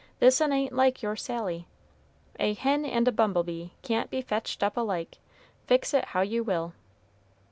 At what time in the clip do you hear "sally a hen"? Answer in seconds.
1.15-2.85